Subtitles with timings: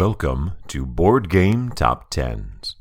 [0.00, 2.76] Welcome to Board Game Top Tens,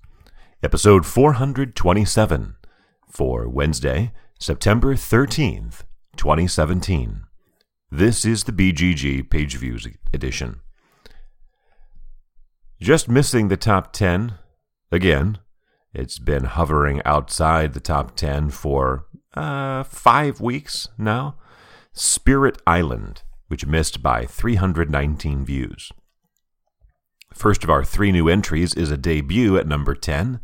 [0.63, 2.55] episode 427
[3.11, 5.83] for Wednesday, September 13th,
[6.15, 7.23] 2017.
[7.91, 10.61] This is the BGG Page Views edition.
[12.79, 14.35] Just missing the top 10
[14.89, 15.39] again.
[15.93, 21.35] It's been hovering outside the top 10 for uh, five weeks now.
[21.91, 25.91] Spirit Island, which missed by 319 views.
[27.33, 30.39] First of our three new entries is a debut at number 10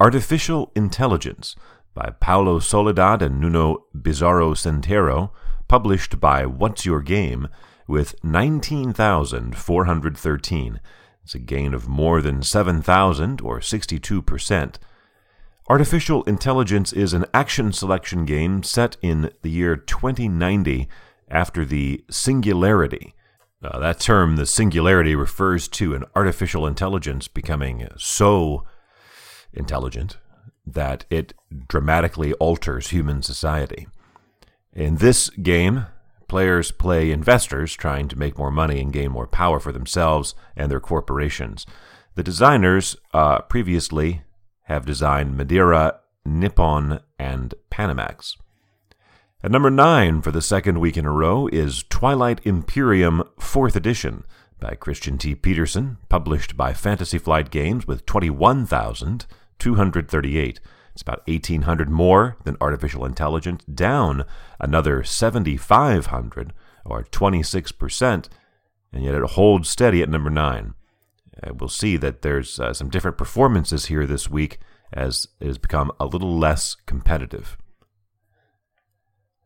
[0.00, 1.56] Artificial Intelligence
[1.94, 5.30] by Paulo Soledade and Nuno Bizarro Sentieiro,
[5.66, 7.48] published by What's Your Game,
[7.88, 10.80] with 19,413.
[11.24, 14.76] It's a gain of more than 7,000, or 62%.
[15.68, 20.88] Artificial Intelligence is an action selection game set in the year 2090
[21.28, 23.16] after the Singularity
[23.62, 28.64] uh, that term, the singularity, refers to an artificial intelligence becoming so
[29.52, 30.16] intelligent
[30.66, 31.32] that it
[31.68, 33.88] dramatically alters human society.
[34.72, 35.86] In this game,
[36.28, 40.70] players play investors trying to make more money and gain more power for themselves and
[40.70, 41.66] their corporations.
[42.14, 44.22] The designers uh, previously
[44.64, 48.36] have designed Madeira, Nippon, and Panamax.
[49.40, 54.24] At number 9 for the second week in a row is Twilight Imperium 4th Edition
[54.58, 55.36] by Christian T.
[55.36, 60.60] Petersen, published by Fantasy Flight Games with 21,238.
[60.92, 64.24] It's about 1,800 more than Artificial Intelligence, down
[64.58, 66.52] another 7,500,
[66.84, 68.28] or 26%,
[68.92, 70.74] and yet it holds steady at number 9.
[71.40, 74.58] Uh, we'll see that there's uh, some different performances here this week
[74.92, 77.56] as it has become a little less competitive.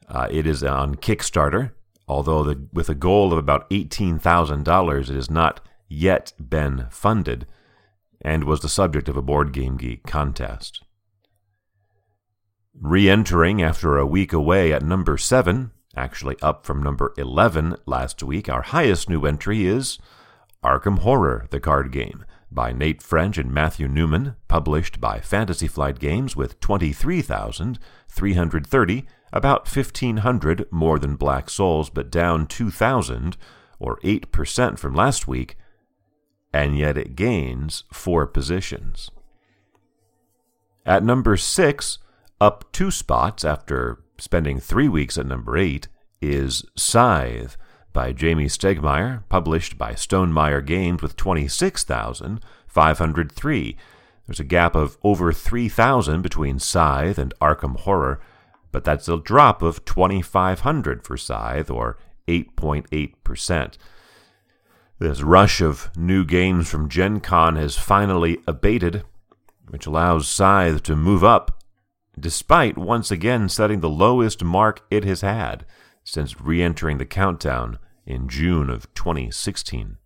[0.08, 1.72] uh, it is on Kickstarter,
[2.08, 7.46] although the, with a goal of about $18,000, it has not yet been funded
[8.22, 10.82] and was the subject of a Board Game Geek contest.
[12.80, 18.24] Re entering after a week away at number 7, actually up from number 11 last
[18.24, 20.00] week, our highest new entry is
[20.64, 26.00] Arkham Horror, the card game, by Nate French and Matthew Newman, published by Fantasy Flight
[26.00, 33.36] Games with 23,330 about 1,500 more than Black Souls, but down 2,000,
[33.80, 35.58] or 8% from last week,
[36.54, 39.10] and yet it gains four positions.
[40.86, 41.98] At number 6,
[42.40, 45.88] up two spots after spending three weeks at number 8,
[46.22, 47.58] is Scythe
[47.92, 53.78] by Jamey Stegmaier, published by Stonemaier Games with 26,503.
[54.28, 58.22] There's a gap of over 3,000 between Scythe and Arkham Horror,
[58.74, 61.98] but that's a drop of 2,500 for Scythe, or
[62.28, 63.78] 8.8%.
[64.98, 69.04] This rush of new games from Gen Con has finally abated,
[69.70, 71.64] which allows Scythe to move up,
[72.20, 75.66] despite once again setting the lowest mark it has had
[76.04, 79.98] since re entering the countdown in June of 2016.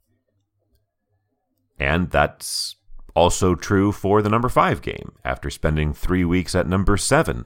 [1.80, 2.76] And that's
[3.16, 7.46] also true for the number 5 game, after spending three weeks at number 7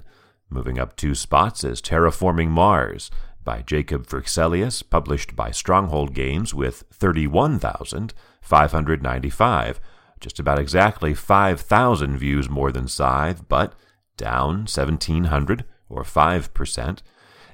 [0.53, 3.09] Moving up two spots is Terraforming Mars
[3.41, 9.79] by Jacob Fryxelius, published by Stronghold Games with 31,595.
[10.19, 13.75] Just about exactly 5,000 views more than Scythe, but
[14.17, 16.99] down 1,700 or 5%.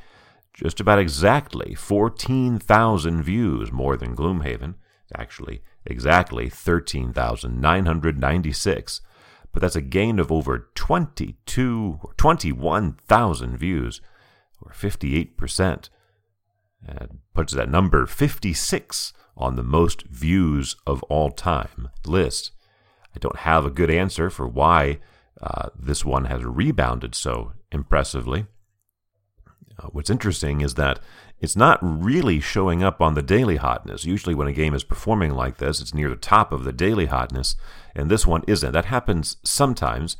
[0.57, 4.73] just about exactly 14,000 views more than Gloomhaven.
[5.15, 9.01] Actually, exactly 13,996.
[9.51, 14.01] But that's a gain of over 22 or 21,000 views,
[14.61, 15.89] or 58%.
[16.85, 22.51] And puts that number 56 on the most views of all time list.
[23.15, 24.99] I don't have a good answer for why
[25.41, 28.45] uh, this one has rebounded so impressively.
[29.79, 30.99] Uh, what's interesting is that
[31.39, 34.05] it's not really showing up on the daily hotness.
[34.05, 37.05] Usually, when a game is performing like this, it's near the top of the daily
[37.05, 37.55] hotness,
[37.95, 38.71] and this one isn't.
[38.71, 40.17] That happens sometimes.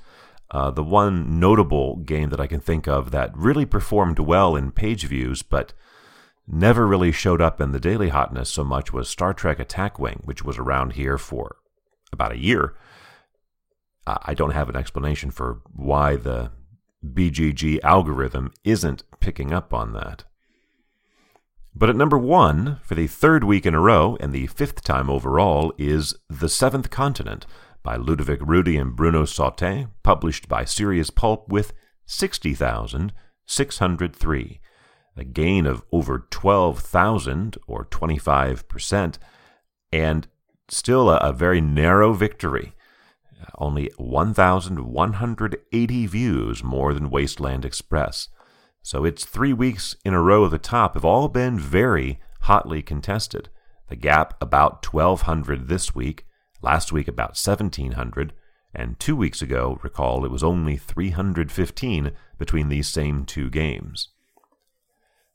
[0.50, 4.72] Uh, the one notable game that I can think of that really performed well in
[4.72, 5.74] page views, but
[6.48, 10.22] never really showed up in the daily hotness so much was Star Trek Attack Wing,
[10.24, 11.58] which was around here for
[12.14, 12.76] about a year.
[14.06, 16.52] I don't have an explanation for why the
[17.06, 20.24] BGG algorithm isn't picking up on that.
[21.76, 25.10] But at number one, for the third week in a row and the fifth time
[25.10, 27.46] overall, is The Seventh Continent
[27.84, 31.74] by Ludovic Roudy and Bruno Sautter, published by Serious Poulp with
[32.06, 34.62] 60,603,
[35.16, 39.18] a gain of over 12,000 or 25%,
[39.92, 40.28] and
[40.70, 42.76] still a, a very narrow victory
[43.58, 48.30] only 1,180 views more than Wasteland Express.
[48.82, 52.82] So its three weeks in a row at the top have all been very hotly
[52.82, 53.50] contested.
[53.90, 56.26] The gap about 1,200 this week,
[56.68, 58.34] last week about 1,700,
[58.76, 64.10] and two weeks ago, recall, it was only 315 between these same two games.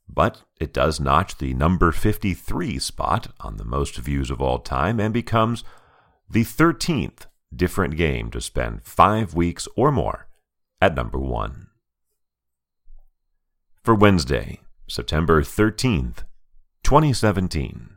[0.07, 4.99] But it does notch the number 53 spot on the most views of all time
[4.99, 5.63] and becomes
[6.29, 7.25] the 13th
[7.55, 10.27] different game to spend five weeks or more
[10.79, 11.69] at number one.
[13.81, 16.25] For Wednesday, September 13th,
[16.83, 17.92] 2017.